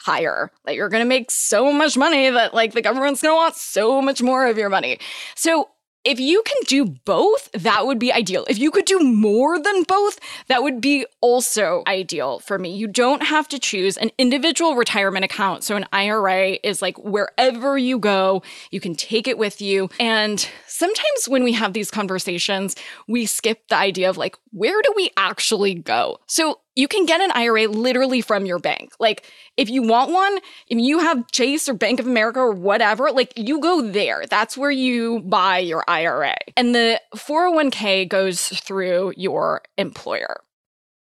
[0.00, 0.50] higher.
[0.64, 3.56] that you're going to make so much money that like the government's going to want
[3.56, 4.98] so much more of your money.
[5.34, 5.70] So
[6.04, 8.44] if you can do both, that would be ideal.
[8.46, 12.76] If you could do more than both, that would be also ideal for me.
[12.76, 15.64] You don't have to choose an individual retirement account.
[15.64, 19.88] So, an IRA is like wherever you go, you can take it with you.
[19.98, 22.76] And sometimes when we have these conversations,
[23.08, 26.18] we skip the idea of like, where do we actually go?
[26.26, 28.92] So, you can get an IRA literally from your bank.
[28.98, 33.10] Like, if you want one, if you have Chase or Bank of America or whatever,
[33.10, 34.24] like, you go there.
[34.28, 36.36] That's where you buy your IRA.
[36.56, 40.40] And the 401k goes through your employer.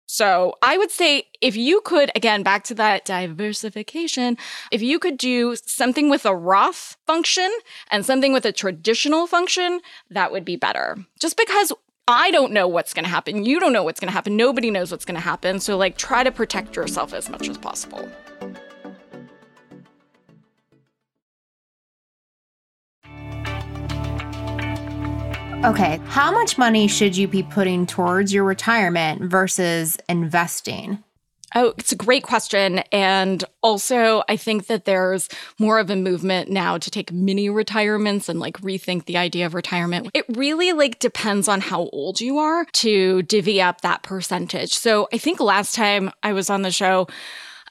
[0.07, 4.37] So I would say if you could, again, back to that diversification,
[4.69, 7.49] if you could do something with a Roth function
[7.89, 10.97] and something with a traditional function, that would be better.
[11.21, 11.71] Just because
[12.11, 13.43] I don't know what's going to happen.
[13.45, 14.35] You don't know what's going to happen.
[14.35, 15.59] Nobody knows what's going to happen.
[15.59, 18.09] So, like, try to protect yourself as much as possible.
[25.63, 31.03] Okay, how much money should you be putting towards your retirement versus investing?
[31.53, 32.79] Oh, it's a great question.
[32.91, 35.27] And also, I think that there's
[35.59, 39.53] more of a movement now to take mini retirements and like rethink the idea of
[39.53, 40.09] retirement.
[40.13, 44.73] It really like depends on how old you are to divvy up that percentage.
[44.73, 47.07] So I think last time I was on the show,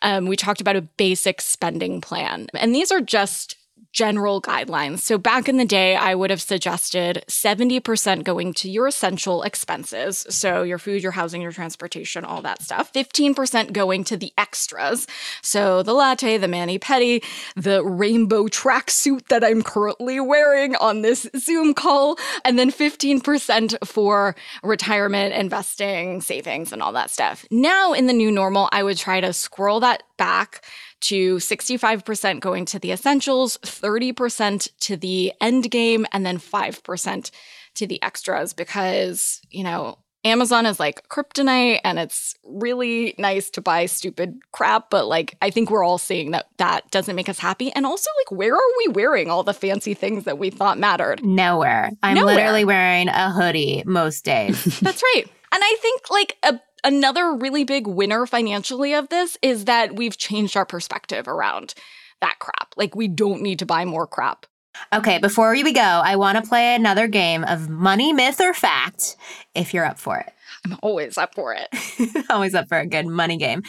[0.02, 2.48] um, we talked about a basic spending plan.
[2.54, 3.56] And these are just
[3.92, 5.00] general guidelines.
[5.00, 10.26] So back in the day, I would have suggested 70% going to your essential expenses.
[10.28, 12.92] So your food, your housing, your transportation, all that stuff.
[12.92, 15.06] 15% going to the extras.
[15.42, 17.24] So the latte, the mani pedi,
[17.56, 22.16] the rainbow tracksuit that I'm currently wearing on this Zoom call.
[22.44, 27.44] And then 15% for retirement, investing, savings, and all that stuff.
[27.50, 30.62] Now in the new normal, I would try to squirrel that back
[31.00, 37.30] to 65% going to the essentials, 30% to the end game, and then 5%
[37.74, 43.62] to the extras because, you know, Amazon is like kryptonite and it's really nice to
[43.62, 47.38] buy stupid crap, but like I think we're all seeing that that doesn't make us
[47.38, 47.72] happy.
[47.72, 51.24] And also, like, where are we wearing all the fancy things that we thought mattered?
[51.24, 51.90] Nowhere.
[52.02, 52.34] I'm Nowhere.
[52.34, 54.62] literally wearing a hoodie most days.
[54.80, 55.24] That's right.
[55.52, 60.16] And I think like a another really big winner financially of this is that we've
[60.16, 61.74] changed our perspective around
[62.20, 62.74] that crap.
[62.76, 64.46] Like we don't need to buy more crap.
[64.92, 69.16] okay, before we go, I want to play another game of money, myth, or fact
[69.54, 70.32] if you're up for it.
[70.64, 71.68] I'm always up for it.
[72.30, 73.62] Always up for a good money game.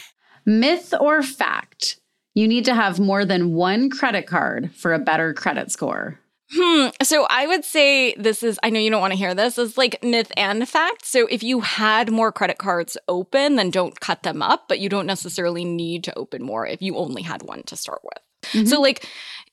[0.45, 1.99] Myth or fact?
[2.33, 6.19] You need to have more than one credit card for a better credit score.
[6.53, 6.87] Hmm.
[7.01, 9.77] So I would say this is, I know you don't want to hear this, is
[9.77, 11.05] like myth and fact.
[11.05, 14.89] So if you had more credit cards open, then don't cut them up, but you
[14.89, 18.67] don't necessarily need to open more if you only had one to start with.
[18.67, 19.07] So, like,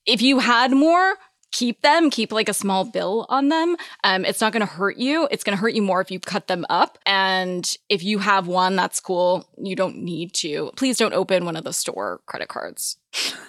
[0.07, 1.17] if you had more,
[1.53, 3.77] keep them, keep like a small bill on them.
[4.05, 5.29] Um, it's not going to hurt you.
[5.31, 6.99] It's going to hurt you more if you cut them up.
[7.07, 9.49] And if you have one, that's cool.
[9.57, 10.73] You don't need to.
[10.77, 12.98] Please don't open one of the store credit cards.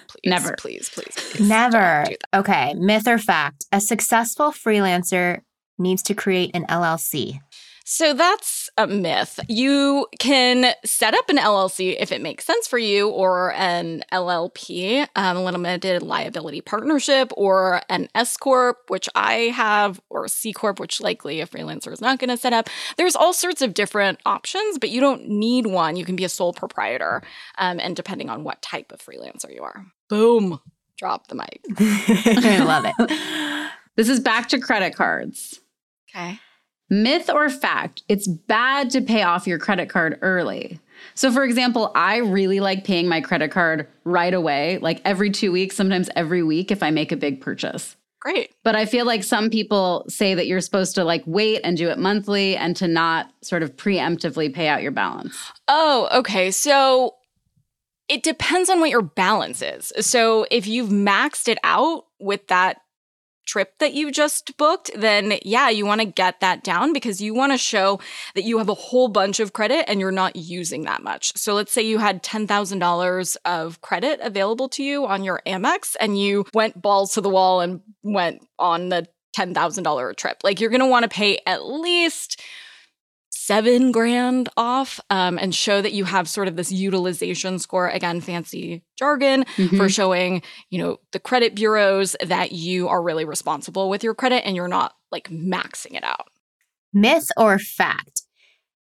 [0.08, 0.54] Please, Never.
[0.58, 1.48] Please, please, please.
[1.48, 2.04] Never.
[2.04, 2.38] Don't do that.
[2.40, 3.66] Okay, myth or fact?
[3.72, 5.40] A successful freelancer
[5.78, 7.40] needs to create an LLC.
[7.92, 9.40] So that's a myth.
[9.48, 15.08] You can set up an LLC if it makes sense for you, or an LLP,
[15.16, 20.52] um, a limited liability partnership, or an S corp, which I have, or a C
[20.52, 22.70] corp, which likely a freelancer is not going to set up.
[22.96, 25.96] There's all sorts of different options, but you don't need one.
[25.96, 27.24] You can be a sole proprietor,
[27.58, 29.84] um, and depending on what type of freelancer you are.
[30.08, 30.60] Boom.
[30.96, 31.60] Drop the mic.
[31.76, 33.70] I love it.
[33.96, 35.58] This is back to credit cards.
[36.08, 36.38] Okay.
[36.90, 40.80] Myth or fact, it's bad to pay off your credit card early.
[41.14, 45.52] So, for example, I really like paying my credit card right away, like every two
[45.52, 47.96] weeks, sometimes every week if I make a big purchase.
[48.20, 48.52] Great.
[48.64, 51.88] But I feel like some people say that you're supposed to like wait and do
[51.88, 55.38] it monthly and to not sort of preemptively pay out your balance.
[55.68, 56.50] Oh, okay.
[56.50, 57.14] So
[58.08, 59.92] it depends on what your balance is.
[60.00, 62.82] So if you've maxed it out with that
[63.50, 67.34] trip that you just booked, then yeah, you want to get that down because you
[67.34, 68.00] want to show
[68.34, 71.36] that you have a whole bunch of credit and you're not using that much.
[71.36, 76.18] So let's say you had $10,000 of credit available to you on your Amex and
[76.18, 80.38] you went balls to the wall and went on the $10,000 trip.
[80.44, 82.40] Like you're going to want to pay at least
[83.50, 88.20] seven grand off um, and show that you have sort of this utilization score again
[88.20, 89.44] fancy jargon
[89.76, 94.46] for showing you know the credit bureaus that you are really responsible with your credit
[94.46, 96.28] and you're not like maxing it out
[96.92, 98.22] myth or fact?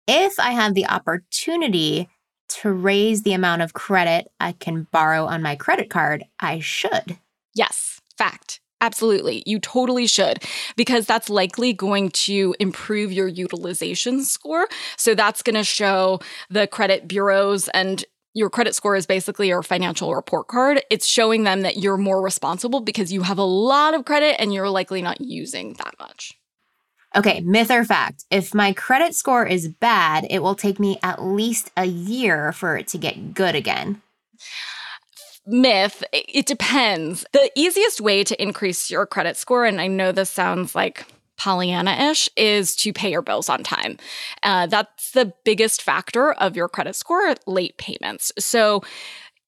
[0.07, 2.11] If I have the opportunity
[2.61, 7.17] to raise the amount of credit I can borrow on my credit card, I should.
[7.55, 9.43] yes fact Absolutely.
[9.47, 10.43] You totally should
[10.77, 14.69] because that's likely going to improve your utilization score.
[14.97, 19.63] So that's going to show the credit bureaus and your credit score is basically your
[19.63, 20.83] financial report card.
[20.89, 24.55] It's showing them that you're more responsible because you have a lot of credit and
[24.55, 26.39] you're likely not using that much.
[27.17, 28.25] Okay, myth or fact.
[28.31, 32.77] If my credit score is bad, it will take me at least a year for
[32.77, 34.01] it to get good again
[35.47, 37.25] myth, it depends.
[37.33, 41.93] The easiest way to increase your credit score, and I know this sounds like Pollyanna
[42.11, 43.97] ish, is to pay your bills on time.
[44.43, 48.33] Uh, that's the biggest factor of your credit score late payments.
[48.39, 48.83] So,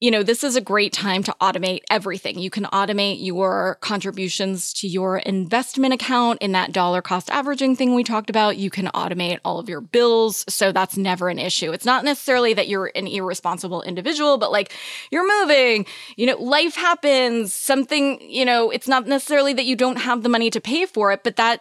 [0.02, 2.36] you know, this is a great time to automate everything.
[2.36, 7.94] You can automate your contributions to your investment account in that dollar cost averaging thing
[7.94, 8.56] we talked about.
[8.56, 10.44] You can automate all of your bills.
[10.48, 11.70] So that's never an issue.
[11.70, 14.72] It's not necessarily that you're an irresponsible individual, but like
[15.12, 15.86] you're moving,
[16.16, 20.28] you know, life happens, something, you know, it's not necessarily that you don't have the
[20.28, 21.60] money to pay for it, but that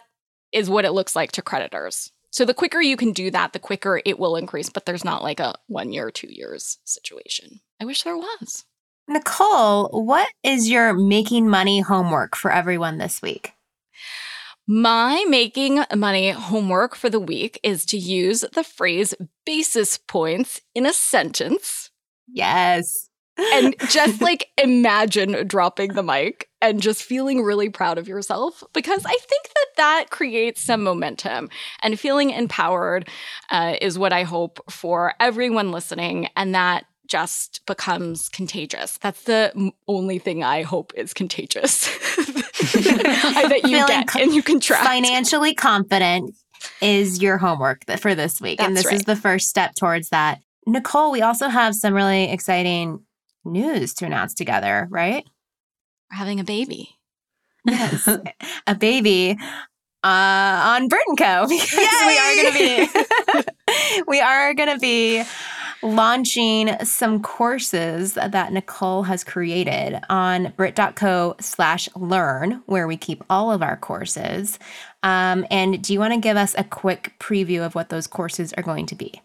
[0.50, 2.10] is what it looks like to creditors.
[2.32, 5.22] So the quicker you can do that, the quicker it will increase, but there's not
[5.22, 7.60] like a one year, two years situation.
[7.82, 8.64] I wish there was.
[9.08, 13.54] Nicole, what is your making money homework for everyone this week?
[14.68, 20.86] My making money homework for the week is to use the phrase basis points in
[20.86, 21.90] a sentence.
[22.28, 23.08] Yes.
[23.36, 29.04] and just like imagine dropping the mic and just feeling really proud of yourself because
[29.04, 31.48] I think that that creates some momentum
[31.82, 33.08] and feeling empowered
[33.50, 38.98] uh, is what I hope for everyone listening and that just becomes contagious.
[38.98, 41.86] That's the only thing I hope is contagious
[42.16, 44.84] that you Feeling get and you contract.
[44.84, 46.34] Financially confident
[46.80, 48.58] is your homework for this week.
[48.58, 48.94] That's and this right.
[48.94, 50.40] is the first step towards that.
[50.66, 53.04] Nicole, we also have some really exciting
[53.44, 55.24] news to announce together, right?
[56.10, 56.90] We're having a baby.
[57.64, 58.08] Yes,
[58.66, 59.36] a baby
[60.04, 61.46] uh, on Brit and Co.
[61.48, 62.06] because Yay!
[62.06, 65.22] we are going to be we are going to be
[65.82, 73.50] launching some courses that Nicole has created on brit.co slash learn, where we keep all
[73.50, 74.58] of our courses.
[75.02, 78.52] Um, and do you want to give us a quick preview of what those courses
[78.54, 79.20] are going to be?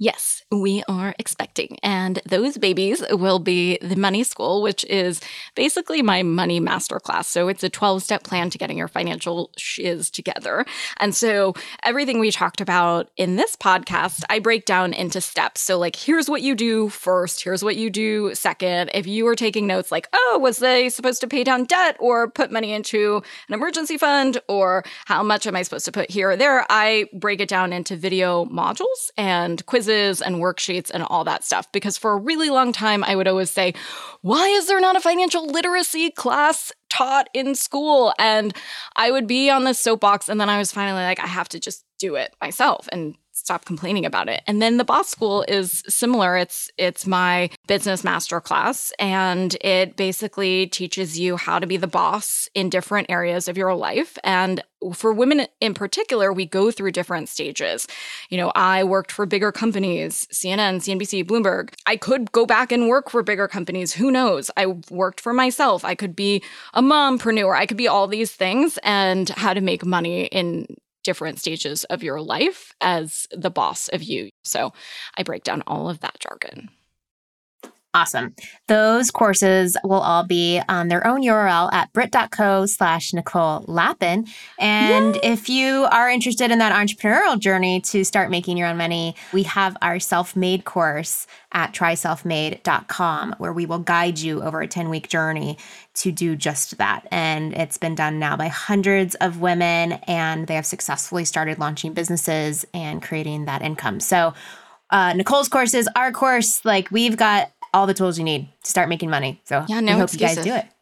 [0.00, 1.76] Yes, we are expecting.
[1.82, 5.20] And those babies will be the Money School, which is
[5.56, 7.24] basically my money masterclass.
[7.24, 10.64] So it's a 12 step plan to getting your financial shiz together.
[10.98, 15.62] And so everything we talked about in this podcast, I break down into steps.
[15.62, 18.92] So, like, here's what you do first, here's what you do second.
[18.94, 22.30] If you are taking notes, like, oh, was they supposed to pay down debt or
[22.30, 26.30] put money into an emergency fund or how much am I supposed to put here
[26.30, 26.64] or there?
[26.70, 31.44] I break it down into video modules and quizzes quizzes and worksheets and all that
[31.44, 31.70] stuff.
[31.72, 33.74] Because for a really long time, I would always say,
[34.20, 38.12] why is there not a financial literacy class taught in school?
[38.18, 38.54] And
[38.96, 40.28] I would be on this soapbox.
[40.28, 43.16] And then I was finally like, I have to just do it myself and
[43.48, 44.42] stop complaining about it.
[44.46, 46.36] And then the boss school is similar.
[46.36, 51.86] It's it's my business master class and it basically teaches you how to be the
[51.86, 56.92] boss in different areas of your life and for women in particular, we go through
[56.92, 57.88] different stages.
[58.30, 61.74] You know, I worked for bigger companies, CNN, CNBC, Bloomberg.
[61.86, 63.92] I could go back and work for bigger companies.
[63.94, 64.52] Who knows?
[64.56, 65.84] I worked for myself.
[65.84, 66.44] I could be
[66.74, 67.56] a mompreneur.
[67.56, 70.66] I could be all these things and how to make money in
[71.08, 74.28] different stages of your life as the boss of you.
[74.44, 74.74] So
[75.16, 76.68] I break down all of that jargon.
[77.94, 78.34] Awesome.
[78.66, 84.26] Those courses will all be on their own URL at brit.co slash Nicole Lapin.
[84.58, 85.20] And Yay!
[85.24, 89.44] if you are interested in that entrepreneurial journey to start making your own money, we
[89.44, 95.08] have our self-made course at tryselfmade.com where we will guide you over a 10 week
[95.08, 95.56] journey
[95.94, 97.08] to do just that.
[97.10, 101.94] And it's been done now by hundreds of women and they have successfully started launching
[101.94, 103.98] businesses and creating that income.
[104.00, 104.34] So
[104.90, 108.88] uh, Nicole's courses, our course, like we've got all the tools you need to start
[108.88, 109.40] making money.
[109.44, 110.46] So yeah, no we hope excuses.
[110.46, 110.74] you guys do it.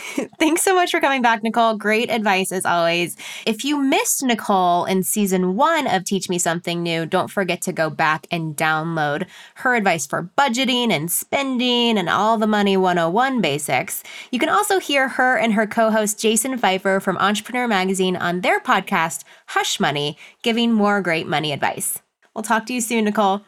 [0.38, 1.76] Thanks so much for coming back, Nicole.
[1.76, 3.16] Great advice as always.
[3.44, 7.72] If you missed Nicole in season one of Teach Me Something New, don't forget to
[7.72, 9.26] go back and download
[9.56, 14.02] her advice for budgeting and spending and all the money 101 basics.
[14.30, 18.40] You can also hear her and her co host Jason Feifer from Entrepreneur Magazine on
[18.40, 22.00] their podcast, Hush Money, giving more great money advice.
[22.34, 23.42] We'll talk to you soon, Nicole.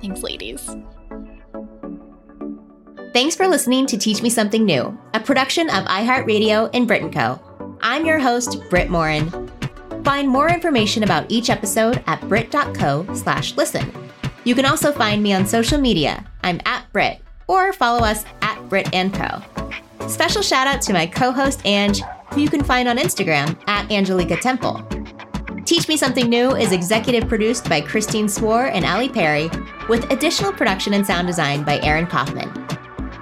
[0.00, 0.74] Thanks, ladies.
[3.12, 7.14] Thanks for listening to Teach Me Something New, a production of iHeartRadio and Brit &
[7.14, 7.38] Co.
[7.82, 9.50] I'm your host, Brit Morin.
[10.02, 13.92] Find more information about each episode at brit.co slash listen.
[14.44, 16.24] You can also find me on social media.
[16.42, 19.42] I'm at Brit, or follow us at Brit & Co.
[20.08, 22.00] Special shout out to my co-host Ange
[22.30, 24.82] who you can find on Instagram at Angelica Temple.
[25.66, 29.50] Teach Me Something New is executive produced by Christine Swore and Ali Perry,
[29.86, 32.50] with additional production and sound design by Aaron Kaufman.